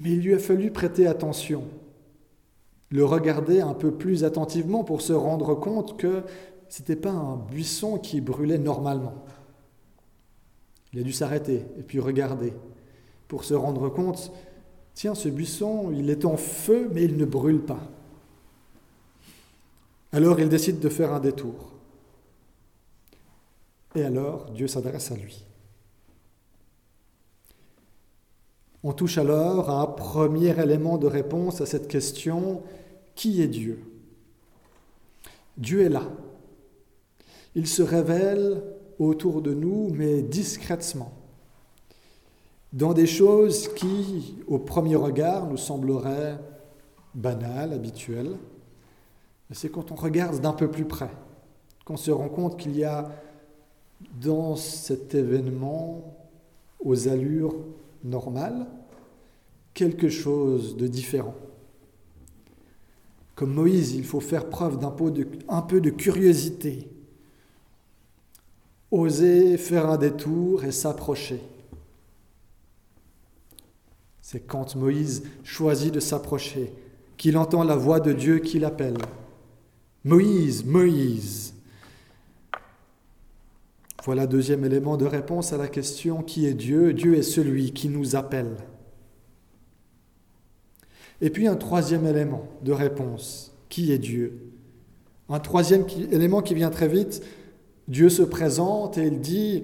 Mais 0.00 0.12
il 0.12 0.20
lui 0.20 0.34
a 0.34 0.38
fallu 0.38 0.70
prêter 0.70 1.06
attention, 1.06 1.64
le 2.90 3.04
regarder 3.04 3.60
un 3.60 3.74
peu 3.74 3.92
plus 3.92 4.24
attentivement 4.24 4.84
pour 4.84 5.00
se 5.00 5.12
rendre 5.12 5.54
compte 5.54 5.96
que 5.96 6.22
ce 6.68 6.82
n'était 6.82 6.96
pas 6.96 7.10
un 7.10 7.36
buisson 7.36 7.98
qui 7.98 8.20
brûlait 8.20 8.58
normalement. 8.58 9.24
Il 10.92 11.00
a 11.00 11.02
dû 11.02 11.12
s'arrêter 11.12 11.64
et 11.78 11.82
puis 11.82 12.00
regarder 12.00 12.52
pour 13.28 13.44
se 13.44 13.54
rendre 13.54 13.88
compte, 13.88 14.32
tiens, 14.94 15.14
ce 15.14 15.28
buisson, 15.28 15.92
il 15.92 16.10
est 16.10 16.24
en 16.24 16.36
feu, 16.36 16.88
mais 16.92 17.04
il 17.04 17.16
ne 17.16 17.24
brûle 17.24 17.60
pas. 17.60 17.90
Alors 20.12 20.38
il 20.38 20.48
décide 20.48 20.78
de 20.78 20.88
faire 20.88 21.12
un 21.12 21.20
détour. 21.20 21.72
Et 23.96 24.04
alors 24.04 24.50
Dieu 24.50 24.68
s'adresse 24.68 25.10
à 25.10 25.16
lui. 25.16 25.44
On 28.82 28.92
touche 28.92 29.18
alors 29.18 29.70
à 29.70 29.80
un 29.80 29.86
premier 29.86 30.60
élément 30.60 30.98
de 30.98 31.06
réponse 31.06 31.60
à 31.60 31.66
cette 31.66 31.88
question, 31.88 32.62
qui 33.14 33.40
est 33.40 33.48
Dieu? 33.48 33.82
Dieu 35.56 35.82
est 35.82 35.88
là. 35.88 36.04
Il 37.54 37.66
se 37.66 37.82
révèle 37.82 38.62
autour 38.98 39.42
de 39.42 39.54
nous, 39.54 39.88
mais 39.90 40.22
discrètement, 40.22 41.12
dans 42.74 42.92
des 42.92 43.06
choses 43.06 43.72
qui, 43.74 44.34
au 44.48 44.58
premier 44.58 44.96
regard, 44.96 45.46
nous 45.46 45.56
sembleraient 45.56 46.38
banales, 47.14 47.72
habituelles. 47.72 48.36
C'est 49.52 49.70
quand 49.70 49.92
on 49.92 49.94
regarde 49.94 50.40
d'un 50.40 50.52
peu 50.52 50.68
plus 50.68 50.84
près 50.84 51.10
qu'on 51.84 51.96
se 51.96 52.10
rend 52.10 52.28
compte 52.28 52.58
qu'il 52.58 52.76
y 52.76 52.82
a 52.82 53.12
dans 54.20 54.56
cet 54.56 55.14
événement, 55.14 56.16
aux 56.80 57.08
allures 57.08 57.54
normales, 58.02 58.66
quelque 59.72 60.08
chose 60.08 60.76
de 60.76 60.88
différent. 60.88 61.34
Comme 63.36 63.54
Moïse, 63.54 63.94
il 63.94 64.04
faut 64.04 64.20
faire 64.20 64.48
preuve 64.48 64.78
d'un 64.78 64.90
peu, 64.90 65.10
de 65.80 65.90
curiosité, 65.90 66.88
oser 68.90 69.56
faire 69.58 69.88
un 69.88 69.96
détour 69.96 70.64
et 70.64 70.72
s'approcher. 70.72 71.40
C'est 74.34 74.40
quand 74.40 74.74
Moïse 74.74 75.22
choisit 75.44 75.94
de 75.94 76.00
s'approcher 76.00 76.72
qu'il 77.16 77.36
entend 77.36 77.62
la 77.62 77.76
voix 77.76 78.00
de 78.00 78.12
Dieu 78.12 78.40
qui 78.40 78.58
l'appelle. 78.58 78.96
Moïse, 80.02 80.64
Moïse. 80.64 81.54
Voilà 84.02 84.26
deuxième 84.26 84.64
élément 84.64 84.96
de 84.96 85.04
réponse 85.04 85.52
à 85.52 85.56
la 85.56 85.68
question 85.68 86.24
qui 86.24 86.46
est 86.46 86.54
Dieu? 86.54 86.92
Dieu 86.94 87.14
est 87.14 87.22
celui 87.22 87.72
qui 87.72 87.88
nous 87.88 88.16
appelle. 88.16 88.56
Et 91.20 91.30
puis 91.30 91.46
un 91.46 91.54
troisième 91.54 92.04
élément 92.04 92.48
de 92.64 92.72
réponse, 92.72 93.54
qui 93.68 93.92
est 93.92 93.98
Dieu? 93.98 94.50
Un 95.28 95.38
troisième 95.38 95.86
élément 96.10 96.42
qui 96.42 96.54
vient 96.54 96.70
très 96.70 96.88
vite, 96.88 97.22
Dieu 97.86 98.08
se 98.08 98.22
présente 98.22 98.98
et 98.98 99.06
il 99.06 99.20
dit, 99.20 99.62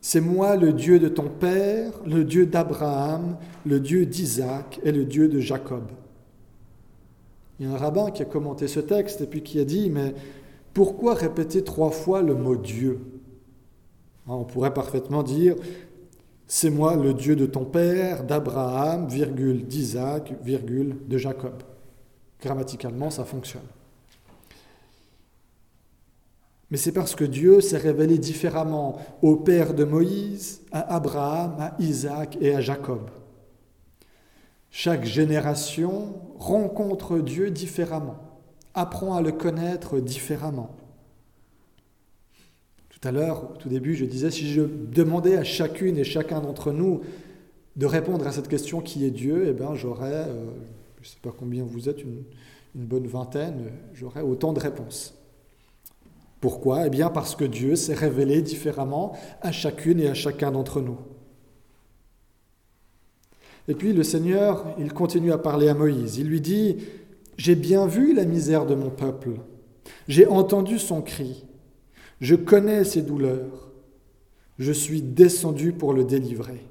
c'est 0.00 0.20
moi 0.20 0.56
le 0.56 0.72
Dieu 0.72 0.98
de 0.98 1.08
ton 1.08 1.28
Père, 1.28 1.92
le 2.06 2.24
Dieu 2.24 2.46
d'Abraham, 2.46 3.36
le 3.66 3.80
Dieu 3.80 4.06
d'Isaac 4.06 4.80
et 4.84 4.92
le 4.92 5.04
Dieu 5.04 5.28
de 5.28 5.40
Jacob. 5.40 5.90
Il 7.58 7.66
y 7.66 7.68
a 7.68 7.74
un 7.74 7.76
rabbin 7.78 8.10
qui 8.10 8.22
a 8.22 8.24
commenté 8.24 8.68
ce 8.68 8.80
texte 8.80 9.20
et 9.20 9.26
puis 9.26 9.42
qui 9.42 9.58
a 9.58 9.64
dit, 9.64 9.90
mais 9.90 10.14
pourquoi 10.72 11.14
répéter 11.14 11.64
trois 11.64 11.90
fois 11.90 12.22
le 12.22 12.34
mot 12.34 12.56
Dieu? 12.56 13.00
Hein, 14.28 14.34
On 14.34 14.44
pourrait 14.44 14.74
parfaitement 14.74 15.24
dire, 15.24 15.56
c'est 16.46 16.70
moi 16.70 16.94
le 16.94 17.14
Dieu 17.14 17.34
de 17.34 17.46
ton 17.46 17.64
Père, 17.64 18.24
d'Abraham, 18.24 19.08
virgule, 19.08 19.66
d'Isaac, 19.66 20.34
virgule, 20.42 20.96
de 21.08 21.18
Jacob. 21.18 21.62
Grammaticalement, 22.40 23.10
ça 23.10 23.24
fonctionne. 23.24 23.62
Mais 26.70 26.76
c'est 26.76 26.92
parce 26.92 27.14
que 27.14 27.24
Dieu 27.24 27.60
s'est 27.60 27.78
révélé 27.78 28.18
différemment 28.18 28.98
au 29.22 29.36
père 29.36 29.72
de 29.72 29.84
Moïse, 29.84 30.60
à 30.70 30.94
Abraham, 30.94 31.56
à 31.58 31.76
Isaac 31.78 32.36
et 32.40 32.54
à 32.54 32.60
Jacob. 32.60 33.10
Chaque 34.70 35.04
génération 35.04 36.14
rencontre 36.38 37.18
Dieu 37.20 37.50
différemment, 37.50 38.18
apprend 38.74 39.16
à 39.16 39.22
le 39.22 39.32
connaître 39.32 39.98
différemment. 39.98 40.76
Tout 42.90 43.08
à 43.08 43.12
l'heure, 43.12 43.52
au 43.52 43.56
tout 43.56 43.68
début, 43.68 43.94
je 43.94 44.04
disais, 44.04 44.30
si 44.30 44.52
je 44.52 44.62
demandais 44.62 45.36
à 45.36 45.44
chacune 45.44 45.96
et 45.96 46.04
chacun 46.04 46.40
d'entre 46.40 46.72
nous 46.72 47.00
de 47.76 47.86
répondre 47.86 48.26
à 48.26 48.32
cette 48.32 48.48
question 48.48 48.80
qui 48.80 49.06
est 49.06 49.10
Dieu, 49.10 49.46
eh 49.48 49.52
bien 49.52 49.74
j'aurais, 49.74 50.26
euh, 50.28 50.50
je 51.00 51.08
ne 51.08 51.12
sais 51.12 51.20
pas 51.22 51.32
combien 51.36 51.64
vous 51.64 51.88
êtes, 51.88 52.02
une 52.02 52.24
bonne 52.74 53.06
vingtaine, 53.06 53.70
j'aurais 53.94 54.20
autant 54.20 54.52
de 54.52 54.60
réponses. 54.60 55.17
Pourquoi? 56.40 56.86
Eh 56.86 56.90
bien 56.90 57.10
parce 57.10 57.34
que 57.34 57.44
Dieu 57.44 57.74
s'est 57.74 57.94
révélé 57.94 58.42
différemment 58.42 59.16
à 59.40 59.50
chacune 59.50 60.00
et 60.00 60.08
à 60.08 60.14
chacun 60.14 60.52
d'entre 60.52 60.80
nous. 60.80 60.98
Et 63.66 63.74
puis 63.74 63.92
le 63.92 64.02
Seigneur, 64.02 64.64
il 64.78 64.92
continue 64.92 65.32
à 65.32 65.38
parler 65.38 65.68
à 65.68 65.74
Moïse. 65.74 66.16
Il 66.16 66.28
lui 66.28 66.40
dit, 66.40 66.76
J'ai 67.36 67.56
bien 67.56 67.86
vu 67.86 68.14
la 68.14 68.24
misère 68.24 68.66
de 68.66 68.74
mon 68.74 68.90
peuple, 68.90 69.40
j'ai 70.06 70.26
entendu 70.26 70.78
son 70.78 71.02
cri, 71.02 71.44
je 72.20 72.34
connais 72.34 72.84
ses 72.84 73.02
douleurs, 73.02 73.72
je 74.58 74.72
suis 74.72 75.02
descendu 75.02 75.72
pour 75.72 75.92
le 75.92 76.04
délivrer. 76.04 76.64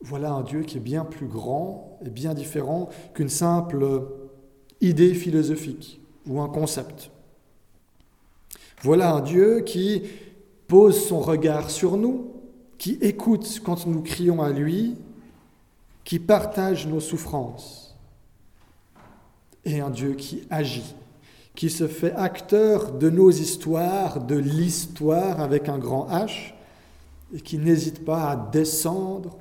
Voilà 0.00 0.32
un 0.32 0.42
Dieu 0.42 0.62
qui 0.62 0.78
est 0.78 0.80
bien 0.80 1.04
plus 1.04 1.28
grand 1.28 1.98
et 2.04 2.10
bien 2.10 2.34
différent 2.34 2.90
qu'une 3.14 3.28
simple 3.28 4.02
idée 4.80 5.14
philosophique 5.14 6.01
ou 6.26 6.40
un 6.40 6.48
concept. 6.48 7.10
Voilà 8.82 9.14
un 9.14 9.20
Dieu 9.20 9.60
qui 9.60 10.02
pose 10.66 11.06
son 11.06 11.20
regard 11.20 11.70
sur 11.70 11.96
nous, 11.96 12.32
qui 12.78 12.98
écoute 13.00 13.60
quand 13.64 13.86
nous 13.86 14.02
crions 14.02 14.42
à 14.42 14.50
lui, 14.50 14.96
qui 16.04 16.18
partage 16.18 16.86
nos 16.86 17.00
souffrances, 17.00 17.96
et 19.64 19.80
un 19.80 19.90
Dieu 19.90 20.14
qui 20.14 20.42
agit, 20.50 20.94
qui 21.54 21.70
se 21.70 21.86
fait 21.86 22.12
acteur 22.14 22.92
de 22.92 23.08
nos 23.08 23.30
histoires, 23.30 24.20
de 24.20 24.36
l'histoire 24.36 25.40
avec 25.40 25.68
un 25.68 25.78
grand 25.78 26.08
H, 26.08 26.54
et 27.34 27.40
qui 27.40 27.58
n'hésite 27.58 28.04
pas 28.04 28.30
à 28.30 28.36
descendre 28.36 29.36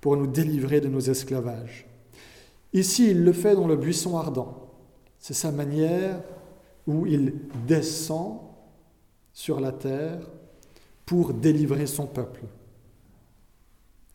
pour 0.00 0.16
nous 0.16 0.26
délivrer 0.26 0.80
de 0.80 0.88
nos 0.88 1.00
esclavages. 1.00 1.86
Ici, 2.72 3.10
il 3.10 3.24
le 3.24 3.32
fait 3.32 3.54
dans 3.54 3.66
le 3.66 3.76
buisson 3.76 4.18
ardent. 4.18 4.65
C'est 5.26 5.34
sa 5.34 5.50
manière 5.50 6.22
où 6.86 7.04
il 7.04 7.34
descend 7.66 8.38
sur 9.32 9.58
la 9.58 9.72
terre 9.72 10.20
pour 11.04 11.34
délivrer 11.34 11.88
son 11.88 12.06
peuple. 12.06 12.44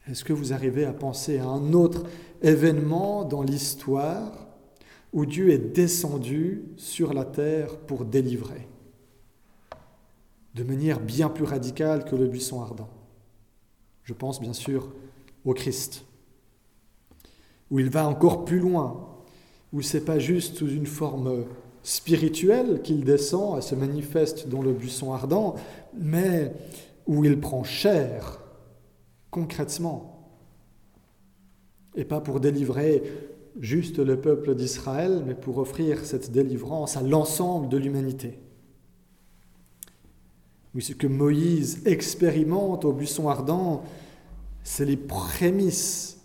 Est-ce 0.08 0.24
que 0.24 0.32
vous 0.32 0.54
arrivez 0.54 0.86
à 0.86 0.94
penser 0.94 1.38
à 1.40 1.48
un 1.48 1.74
autre 1.74 2.04
événement 2.42 3.26
dans 3.26 3.44
l'histoire 3.44 4.48
où 5.12 5.26
Dieu 5.26 5.50
est 5.50 5.74
descendu 5.76 6.64
sur 6.78 7.14
la 7.14 7.26
terre 7.26 7.78
pour 7.80 8.06
délivrer 8.06 8.66
De 10.56 10.64
manière 10.64 11.02
bien 11.02 11.28
plus 11.28 11.44
radicale 11.44 12.06
que 12.06 12.16
le 12.16 12.28
buisson 12.28 12.62
ardent? 12.62 12.90
Je 14.04 14.14
pense 14.14 14.40
bien 14.40 14.54
sûr 14.54 14.90
au 15.44 15.54
Christ, 15.54 16.06
où 17.70 17.80
il 17.80 17.90
va 17.90 18.08
encore 18.08 18.46
plus 18.46 18.60
loin 18.60 19.12
où 19.74 19.82
c'est 19.82 20.06
pas 20.06 20.20
juste 20.20 20.58
sous 20.58 20.70
une 20.70 20.86
forme 20.86 21.46
spirituelle 21.84 22.82
qu'il 22.84 23.04
descend 23.04 23.58
et 23.58 23.62
se 23.62 23.76
manifeste 23.76 24.48
dans 24.48 24.62
le 24.62 24.74
buisson 24.74 25.14
ardent, 25.14 25.56
mais 25.98 26.54
où 27.08 27.24
il 27.26 27.40
prend 27.40 27.64
chair 27.64 28.40
concrètement, 29.32 30.30
et 31.96 32.06
pas 32.06 32.22
pour 32.22 32.40
délivrer 32.40 33.02
juste 33.60 34.00
le 34.00 34.20
peuple 34.20 34.56
d'Israël, 34.56 35.24
mais 35.26 35.36
pour 35.36 35.58
offrir 35.58 36.06
cette 36.06 36.32
délivrance 36.32 36.98
à 36.98 37.02
l'ensemble 37.02 37.70
de 37.70 37.78
l'humanité. 37.78 38.40
Ce 40.80 40.94
que 40.94 41.08
Moïse 41.08 41.82
expérimente 41.86 42.86
au 42.86 42.94
buisson 42.94 43.28
ardent, 43.28 43.84
c'est 44.64 44.86
les 44.86 44.98
prémices 44.98 46.21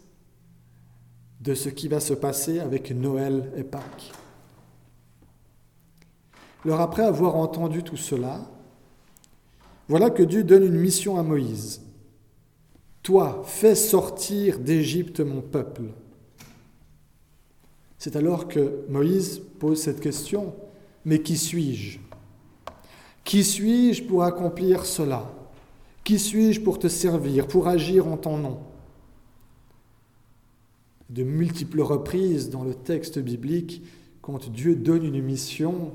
de 1.41 1.55
ce 1.55 1.69
qui 1.69 1.89
va 1.89 2.01
se 2.01 2.15
passer 2.15 2.59
avec 2.61 2.91
Noël 2.91 3.53
et 3.57 3.65
Pâques. 3.65 4.13
Alors 6.65 6.81
après 6.81 7.05
avoir 7.05 7.37
entendu 7.37 7.83
tout 7.83 7.97
cela, 7.97 8.41
voilà 9.89 10.11
que 10.11 10.23
Dieu 10.23 10.43
donne 10.43 10.65
une 10.65 10.81
mission 10.81 11.19
à 11.19 11.23
Moïse. 11.23 11.83
Toi, 13.03 13.43
fais 13.47 13.77
sortir 13.77 14.59
d'Égypte 14.59 15.21
mon 15.21 15.41
peuple. 15.41 15.85
C'est 17.99 18.17
alors 18.17 18.49
que 18.49 18.85
Moïse 18.89 19.41
pose 19.61 19.81
cette 19.81 20.01
question, 20.01 20.55
mais 21.05 21.23
qui 21.23 21.37
suis-je? 21.37 22.01
Qui 23.23 23.45
suis-je 23.45 24.03
pour 24.03 24.25
accomplir 24.25 24.85
cela? 24.85 25.31
Qui 26.03 26.19
suis-je 26.19 26.61
pour 26.61 26.79
te 26.79 26.89
servir, 26.89 27.47
pour 27.47 27.69
agir 27.69 28.09
en 28.09 28.17
ton 28.17 28.39
nom? 28.39 28.59
De 31.17 31.23
multiples 31.23 31.81
reprises 31.81 32.51
dans 32.51 32.63
le 32.63 32.75
texte 32.75 33.19
biblique, 33.19 33.83
quand 34.21 34.51
Dieu 34.51 34.77
donne 34.77 35.03
une 35.03 35.23
mission, 35.23 35.93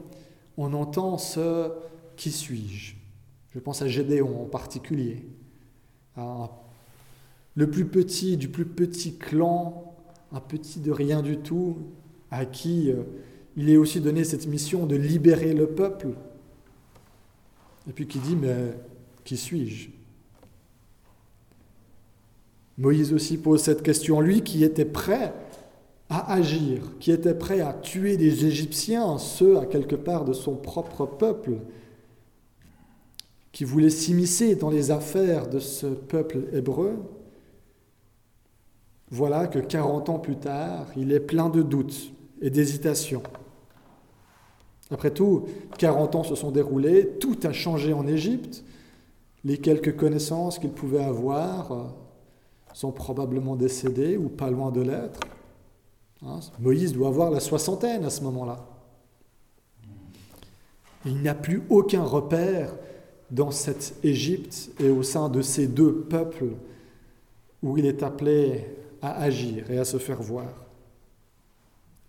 on 0.57 0.73
entend 0.73 1.19
ce 1.19 1.71
qui 2.15 2.31
suis-je? 2.31 2.95
Je 3.53 3.59
pense 3.59 3.83
à 3.83 3.87
Gédéon 3.87 4.41
en 4.41 4.45
particulier, 4.45 5.27
le 6.17 7.69
plus 7.69 7.85
petit 7.85 8.35
du 8.35 8.49
plus 8.49 8.65
petit 8.65 9.15
clan, 9.15 9.95
un 10.31 10.39
petit 10.39 10.79
de 10.79 10.91
rien 10.91 11.21
du 11.21 11.37
tout, 11.37 11.77
à 12.31 12.45
qui 12.45 12.89
euh, 12.89 13.03
il 13.55 13.69
est 13.69 13.77
aussi 13.77 14.01
donné 14.01 14.23
cette 14.23 14.47
mission 14.47 14.87
de 14.87 14.95
libérer 14.95 15.53
le 15.53 15.67
peuple. 15.67 16.15
Et 17.87 17.93
puis 17.93 18.07
qui 18.07 18.17
dit, 18.17 18.35
mais 18.35 18.73
qui 19.23 19.37
suis-je? 19.37 19.89
Moïse 22.77 23.13
aussi 23.13 23.37
pose 23.37 23.61
cette 23.61 23.83
question, 23.83 24.21
lui 24.21 24.41
qui 24.41 24.63
était 24.63 24.85
prêt 24.85 25.33
à 26.09 26.33
agir, 26.33 26.81
qui 26.99 27.11
était 27.11 27.33
prêt 27.33 27.61
à 27.61 27.73
tuer 27.73 28.17
des 28.17 28.45
Égyptiens, 28.45 29.17
ceux 29.17 29.57
à 29.57 29.65
quelque 29.65 29.95
part 29.95 30.25
de 30.25 30.33
son 30.33 30.55
propre 30.55 31.05
peuple, 31.05 31.57
qui 33.51 33.63
voulait 33.63 33.89
s'immiscer 33.89 34.55
dans 34.55 34.69
les 34.69 34.91
affaires 34.91 35.47
de 35.47 35.59
ce 35.59 35.87
peuple 35.87 36.47
hébreu. 36.53 36.97
Voilà 39.09 39.47
que 39.47 39.59
40 39.59 40.09
ans 40.09 40.19
plus 40.19 40.37
tard, 40.37 40.87
il 40.95 41.11
est 41.11 41.19
plein 41.19 41.49
de 41.49 41.61
doutes 41.61 42.11
et 42.41 42.49
d'hésitation. 42.49 43.21
Après 44.89 45.11
tout, 45.11 45.45
40 45.77 46.15
ans 46.15 46.23
se 46.23 46.35
sont 46.35 46.51
déroulés, 46.51 47.07
tout 47.19 47.37
a 47.43 47.53
changé 47.53 47.93
en 47.93 48.05
Égypte. 48.07 48.63
Les 49.43 49.57
quelques 49.57 49.95
connaissances 49.95 50.59
qu'il 50.59 50.71
pouvait 50.71 51.03
avoir 51.03 51.71
euh, 51.71 51.83
sont 52.73 52.91
probablement 52.91 53.55
décédées 53.55 54.17
ou 54.17 54.29
pas 54.29 54.49
loin 54.49 54.71
de 54.71 54.81
l'être. 54.81 55.19
Hein, 56.25 56.39
Moïse 56.59 56.93
doit 56.93 57.07
avoir 57.07 57.31
la 57.31 57.39
soixantaine 57.39 58.05
à 58.05 58.09
ce 58.09 58.21
moment-là. 58.23 58.65
Il 61.05 61.17
n'y 61.17 61.27
a 61.27 61.33
plus 61.33 61.63
aucun 61.69 62.03
repère 62.03 62.75
dans 63.31 63.51
cette 63.51 63.95
Égypte 64.03 64.71
et 64.79 64.89
au 64.89 65.03
sein 65.03 65.29
de 65.29 65.41
ces 65.41 65.67
deux 65.67 65.93
peuples 65.93 66.45
où 67.63 67.77
il 67.77 67.85
est 67.85 68.03
appelé 68.03 68.65
à 69.01 69.21
agir 69.21 69.71
et 69.71 69.77
à 69.77 69.85
se 69.85 69.97
faire 69.97 70.21
voir. 70.21 70.49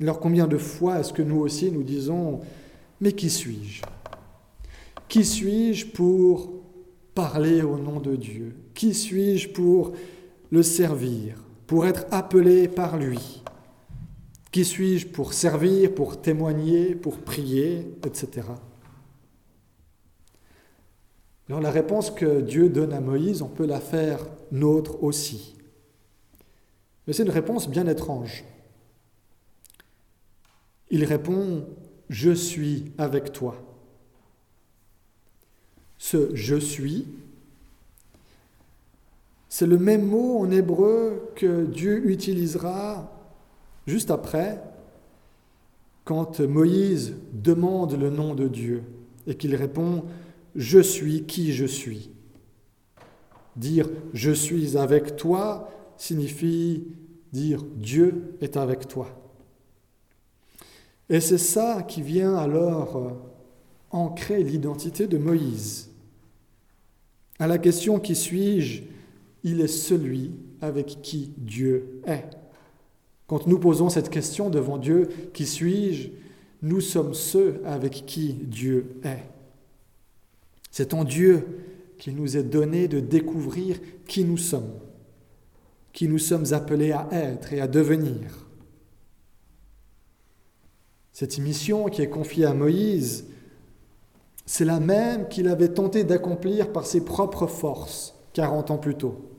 Alors 0.00 0.20
combien 0.20 0.46
de 0.46 0.58
fois 0.58 0.98
est-ce 0.98 1.12
que 1.12 1.22
nous 1.22 1.38
aussi 1.38 1.70
nous 1.70 1.84
disons, 1.84 2.40
mais 3.00 3.12
qui 3.12 3.30
suis-je? 3.30 3.82
Qui 5.08 5.24
suis-je 5.24 5.86
pour 5.86 6.50
parler 7.14 7.62
au 7.62 7.78
nom 7.78 8.00
de 8.00 8.16
Dieu? 8.16 8.56
Qui 8.74 8.94
suis-je 8.94 9.48
pour 9.50 9.92
le 10.52 10.62
servir, 10.62 11.42
pour 11.66 11.86
être 11.86 12.04
appelé 12.10 12.68
par 12.68 12.98
lui 12.98 13.42
Qui 14.52 14.64
suis-je 14.64 15.08
pour 15.08 15.32
servir, 15.32 15.94
pour 15.94 16.20
témoigner, 16.20 16.94
pour 16.94 17.18
prier, 17.18 17.88
etc. 18.06 18.42
La 21.48 21.70
réponse 21.70 22.10
que 22.10 22.40
Dieu 22.40 22.68
donne 22.68 22.92
à 22.92 23.00
Moïse, 23.00 23.42
on 23.42 23.48
peut 23.48 23.66
la 23.66 23.80
faire 23.80 24.26
nôtre 24.50 25.02
aussi. 25.02 25.54
Mais 27.06 27.12
c'est 27.12 27.24
une 27.24 27.30
réponse 27.30 27.68
bien 27.68 27.86
étrange. 27.86 28.44
Il 30.90 31.04
répond, 31.04 31.66
Je 32.08 32.32
suis 32.32 32.92
avec 32.98 33.32
toi. 33.32 33.56
Ce 35.98 36.34
je 36.34 36.56
suis, 36.56 37.06
c'est 39.52 39.66
le 39.66 39.76
même 39.76 40.06
mot 40.06 40.38
en 40.38 40.50
hébreu 40.50 41.30
que 41.36 41.66
Dieu 41.66 42.08
utilisera 42.08 43.12
juste 43.86 44.10
après, 44.10 44.62
quand 46.04 46.40
Moïse 46.40 47.16
demande 47.34 47.92
le 47.92 48.08
nom 48.08 48.34
de 48.34 48.48
Dieu 48.48 48.82
et 49.26 49.34
qu'il 49.34 49.54
répond 49.54 50.04
Je 50.54 50.78
suis 50.78 51.24
qui 51.24 51.52
je 51.52 51.66
suis. 51.66 52.08
Dire 53.54 53.90
Je 54.14 54.30
suis 54.30 54.78
avec 54.78 55.16
toi 55.16 55.68
signifie 55.98 56.86
dire 57.34 57.62
Dieu 57.76 58.38
est 58.40 58.56
avec 58.56 58.88
toi. 58.88 59.08
Et 61.10 61.20
c'est 61.20 61.36
ça 61.36 61.82
qui 61.82 62.00
vient 62.00 62.36
alors 62.36 63.18
ancrer 63.90 64.42
l'identité 64.44 65.06
de 65.06 65.18
Moïse. 65.18 65.90
À 67.38 67.46
la 67.46 67.58
question 67.58 68.00
qui 68.00 68.14
suis-je, 68.14 68.84
il 69.44 69.60
est 69.60 69.68
celui 69.68 70.32
avec 70.60 71.02
qui 71.02 71.32
Dieu 71.36 72.00
est. 72.06 72.28
Quand 73.26 73.46
nous 73.46 73.58
posons 73.58 73.88
cette 73.88 74.10
question 74.10 74.50
devant 74.50 74.78
Dieu, 74.78 75.08
qui 75.32 75.46
suis-je 75.46 76.10
Nous 76.62 76.80
sommes 76.80 77.14
ceux 77.14 77.60
avec 77.64 78.04
qui 78.06 78.34
Dieu 78.34 78.96
est. 79.04 79.24
C'est 80.70 80.94
en 80.94 81.04
Dieu 81.04 81.46
qu'il 81.98 82.16
nous 82.16 82.36
est 82.36 82.42
donné 82.42 82.88
de 82.88 83.00
découvrir 83.00 83.78
qui 84.06 84.24
nous 84.24 84.38
sommes, 84.38 84.72
qui 85.92 86.08
nous 86.08 86.18
sommes 86.18 86.52
appelés 86.52 86.92
à 86.92 87.08
être 87.12 87.52
et 87.52 87.60
à 87.60 87.68
devenir. 87.68 88.46
Cette 91.12 91.38
mission 91.38 91.86
qui 91.86 92.02
est 92.02 92.08
confiée 92.08 92.46
à 92.46 92.54
Moïse, 92.54 93.26
c'est 94.46 94.64
la 94.64 94.80
même 94.80 95.28
qu'il 95.28 95.46
avait 95.46 95.68
tenté 95.68 96.04
d'accomplir 96.04 96.72
par 96.72 96.86
ses 96.86 97.04
propres 97.04 97.46
forces 97.46 98.14
40 98.32 98.70
ans 98.70 98.78
plus 98.78 98.96
tôt. 98.96 99.31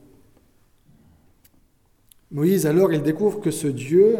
Moïse, 2.34 2.66
alors, 2.66 2.92
il 2.92 3.04
découvre 3.04 3.40
que 3.40 3.52
ce 3.52 3.68
Dieu, 3.68 4.18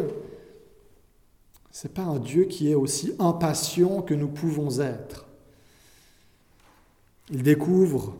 ce 1.72 1.88
n'est 1.88 1.92
pas 1.92 2.02
un 2.02 2.20
Dieu 2.20 2.44
qui 2.44 2.70
est 2.70 2.76
aussi 2.76 3.12
impatient 3.18 4.02
que 4.02 4.14
nous 4.14 4.28
pouvons 4.28 4.78
être. 4.78 5.26
Il 7.30 7.42
découvre 7.42 8.14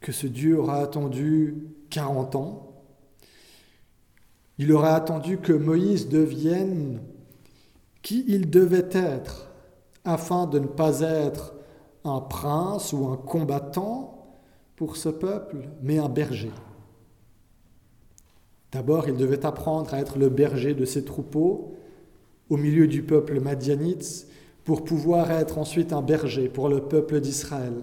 que 0.00 0.10
ce 0.10 0.26
Dieu 0.26 0.58
aura 0.58 0.78
attendu 0.78 1.54
40 1.90 2.34
ans. 2.34 2.72
Il 4.58 4.72
aura 4.72 4.96
attendu 4.96 5.38
que 5.38 5.52
Moïse 5.52 6.08
devienne 6.08 7.00
qui 8.02 8.24
il 8.26 8.50
devait 8.50 8.88
être 8.90 9.52
afin 10.04 10.46
de 10.46 10.58
ne 10.58 10.66
pas 10.66 11.00
être 11.00 11.54
un 12.04 12.20
prince 12.20 12.92
ou 12.92 13.06
un 13.06 13.16
combattant 13.16 14.36
pour 14.74 14.96
ce 14.96 15.10
peuple, 15.10 15.68
mais 15.82 15.98
un 15.98 16.08
berger. 16.08 16.50
D'abord, 18.72 19.08
il 19.08 19.16
devait 19.16 19.44
apprendre 19.44 19.92
à 19.94 19.98
être 19.98 20.18
le 20.18 20.28
berger 20.28 20.74
de 20.74 20.84
ses 20.84 21.04
troupeaux 21.04 21.74
au 22.48 22.56
milieu 22.56 22.86
du 22.86 23.02
peuple 23.02 23.40
madianite 23.40 24.26
pour 24.64 24.84
pouvoir 24.84 25.30
être 25.30 25.58
ensuite 25.58 25.92
un 25.92 26.02
berger 26.02 26.48
pour 26.48 26.68
le 26.68 26.80
peuple 26.80 27.20
d'Israël 27.20 27.74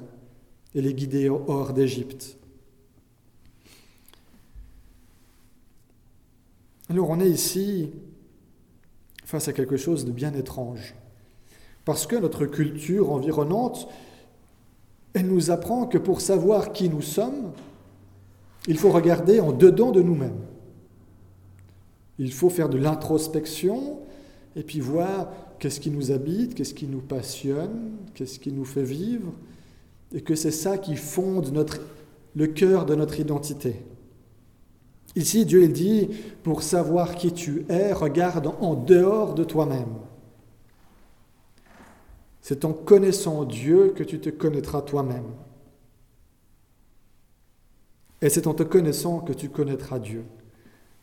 et 0.76 0.82
les 0.82 0.94
guider 0.94 1.30
hors 1.30 1.74
d'Égypte. 1.74 2.38
Alors 6.90 7.10
on 7.10 7.20
est 7.20 7.30
ici 7.30 7.92
face 9.26 9.50
à 9.50 9.54
quelque 9.54 9.76
chose 9.76 10.06
de 10.06 10.12
bien 10.12 10.34
étrange. 10.34 10.96
Parce 11.84 12.08
que 12.08 12.16
notre 12.16 12.46
culture 12.46 13.12
environnante, 13.12 13.90
elle 15.14 15.28
nous 15.28 15.52
apprend 15.52 15.86
que 15.88 15.98
pour 15.98 16.22
savoir 16.22 16.72
qui 16.72 16.90
nous 16.90 17.02
sommes, 17.02 17.52
il 18.68 18.78
faut 18.78 18.92
regarder 18.92 19.40
en 19.42 19.52
dedans 19.52 19.92
de 19.92 20.02
nous-mêmes. 20.02 20.40
Il 22.20 22.34
faut 22.34 22.50
faire 22.50 22.70
de 22.70 22.78
l'introspection 22.78 24.00
et 24.56 24.64
puis 24.64 24.80
voir 24.80 25.30
qu'est-ce 25.60 25.80
qui 25.80 25.92
nous 25.92 26.12
habite, 26.12 26.56
qu'est-ce 26.56 26.74
qui 26.74 26.88
nous 26.88 27.02
passionne, 27.02 27.92
qu'est-ce 28.14 28.40
qui 28.40 28.52
nous 28.52 28.66
fait 28.66 28.84
vivre, 28.84 29.34
et 30.14 30.22
que 30.22 30.36
c'est 30.36 30.52
ça 30.52 30.78
qui 30.78 30.96
fonde 30.96 31.54
le 32.36 32.48
cœur 32.48 32.86
de 32.86 32.96
notre 32.96 33.20
identité. 33.20 33.76
Ici, 35.16 35.46
Dieu 35.46 35.68
dit, 35.68 36.10
pour 36.44 36.62
savoir 36.62 37.16
qui 37.16 37.32
tu 37.32 37.66
es, 37.70 37.92
regarde 37.92 38.52
en 38.62 38.76
dehors 38.76 39.34
de 39.34 39.44
toi-même. 39.44 39.96
C'est 42.42 42.66
en 42.66 42.74
connaissant 42.74 43.44
Dieu 43.44 43.94
que 43.96 44.04
tu 44.04 44.20
te 44.20 44.30
connaîtras 44.30 44.82
toi-même. 44.82 45.26
Et 48.22 48.30
c'est 48.30 48.48
en 48.48 48.54
te 48.54 48.64
connaissant 48.64 49.20
que 49.20 49.34
tu 49.34 49.50
connaîtras 49.50 50.00
Dieu. 50.00 50.24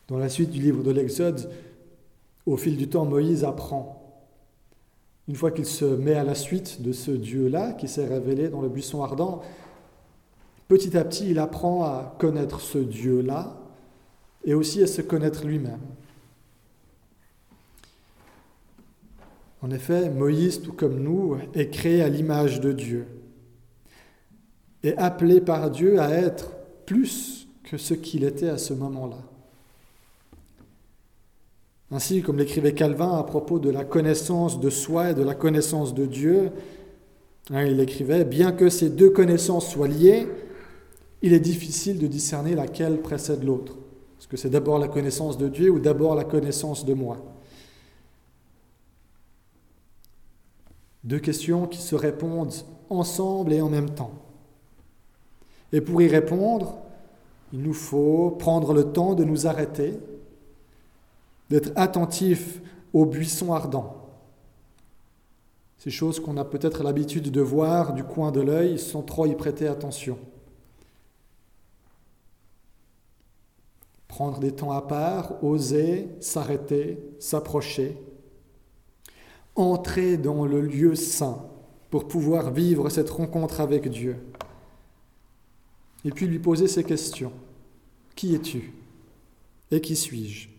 Dans 0.07 0.17
la 0.17 0.29
suite 0.29 0.51
du 0.51 0.61
livre 0.61 0.83
de 0.83 0.91
l'Exode, 0.91 1.49
au 2.45 2.57
fil 2.57 2.77
du 2.77 2.87
temps, 2.87 3.05
Moïse 3.05 3.43
apprend. 3.43 4.01
Une 5.27 5.35
fois 5.35 5.49
qu'il 5.49 5.65
se 5.65 5.85
met 5.85 6.13
à 6.13 6.23
la 6.23 6.35
suite 6.35 6.83
de 6.83 6.91
ce 6.91 7.09
Dieu-là 7.09 7.73
qui 7.73 7.87
s'est 7.87 8.05
révélé 8.05 8.49
dans 8.49 8.61
le 8.61 8.69
buisson 8.69 9.01
ardent, 9.01 9.41
petit 10.67 10.95
à 10.95 11.03
petit, 11.03 11.31
il 11.31 11.39
apprend 11.39 11.83
à 11.83 12.15
connaître 12.19 12.59
ce 12.59 12.77
Dieu-là 12.77 13.57
et 14.43 14.53
aussi 14.53 14.83
à 14.83 14.87
se 14.87 15.01
connaître 15.01 15.45
lui-même. 15.45 15.81
En 19.63 19.71
effet, 19.71 20.11
Moïse, 20.11 20.61
tout 20.61 20.73
comme 20.73 20.99
nous, 20.99 21.37
est 21.55 21.71
créé 21.71 22.03
à 22.03 22.09
l'image 22.09 22.61
de 22.61 22.71
Dieu 22.71 23.07
et 24.83 24.95
appelé 24.97 25.41
par 25.41 25.71
Dieu 25.71 25.99
à 25.99 26.11
être 26.11 26.51
plus 26.85 27.47
que 27.63 27.77
ce 27.77 27.95
qu'il 27.95 28.23
était 28.23 28.49
à 28.49 28.59
ce 28.59 28.75
moment-là. 28.75 29.17
Ainsi, 31.91 32.21
comme 32.21 32.37
l'écrivait 32.37 32.73
Calvin 32.73 33.17
à 33.17 33.23
propos 33.23 33.59
de 33.59 33.69
la 33.69 33.85
connaissance 33.85 34.59
de 34.59 34.69
soi 34.69 35.11
et 35.11 35.13
de 35.13 35.21
la 35.21 35.35
connaissance 35.35 35.93
de 35.93 36.05
Dieu, 36.05 36.51
hein, 37.51 37.63
il 37.63 37.79
écrivait, 37.79 38.25
bien 38.25 38.51
que 38.51 38.69
ces 38.69 38.89
deux 38.89 39.11
connaissances 39.11 39.69
soient 39.69 39.87
liées, 39.87 40.27
il 41.21 41.33
est 41.33 41.39
difficile 41.39 41.99
de 41.99 42.07
discerner 42.07 42.55
laquelle 42.55 43.01
précède 43.01 43.43
l'autre. 43.43 43.77
Est-ce 44.19 44.27
que 44.27 44.37
c'est 44.37 44.49
d'abord 44.49 44.79
la 44.79 44.87
connaissance 44.87 45.37
de 45.37 45.47
Dieu 45.47 45.69
ou 45.69 45.79
d'abord 45.79 46.15
la 46.15 46.23
connaissance 46.23 46.85
de 46.85 46.93
moi? 46.93 47.17
Deux 51.03 51.19
questions 51.19 51.67
qui 51.67 51.79
se 51.79 51.95
répondent 51.95 52.53
ensemble 52.89 53.53
et 53.53 53.61
en 53.61 53.69
même 53.69 53.91
temps. 53.91 54.13
Et 55.71 55.81
pour 55.81 56.01
y 56.01 56.07
répondre, 56.07 56.77
il 57.53 57.61
nous 57.61 57.73
faut 57.73 58.31
prendre 58.31 58.73
le 58.73 58.91
temps 58.91 59.13
de 59.13 59.23
nous 59.23 59.45
arrêter, 59.45 59.99
d'être 61.49 61.71
attentif 61.75 62.61
aux 62.93 63.05
buissons 63.05 63.53
ardents. 63.53 64.05
Ces 65.77 65.91
choses 65.91 66.19
qu'on 66.19 66.37
a 66.37 66.45
peut-être 66.45 66.83
l'habitude 66.83 67.31
de 67.31 67.41
voir 67.41 67.93
du 67.93 68.03
coin 68.03 68.31
de 68.31 68.41
l'œil 68.41 68.79
sans 68.79 69.03
trop 69.03 69.25
y 69.25 69.35
prêter 69.35 69.67
attention. 69.67 70.17
Prendre 74.07 74.39
des 74.39 74.53
temps 74.53 74.71
à 74.71 74.81
part, 74.81 75.43
oser 75.43 76.09
s'arrêter, 76.21 76.97
s'approcher, 77.19 77.97
entrer 79.55 80.17
dans 80.17 80.45
le 80.45 80.61
lieu 80.61 80.95
saint 80.95 81.45
pour 81.91 82.07
pouvoir 82.07 82.51
vivre 82.51 82.89
cette 82.89 83.09
rencontre 83.09 83.61
avec 83.61 83.89
Dieu. 83.89 84.17
Et 86.03 86.11
puis 86.11 86.27
lui 86.27 86.39
poser 86.39 86.67
ces 86.67 86.83
questions. 86.83 87.33
Qui 88.15 88.35
es-tu? 88.35 88.73
Et 89.71 89.81
qui 89.81 89.95
suis-je? 89.95 90.54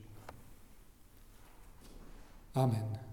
Amen. 2.57 3.06